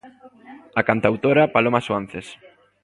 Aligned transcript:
A 0.79 0.81
cantautora 0.89 1.51
Paloma 1.55 1.81
Suanzes. 1.87 2.27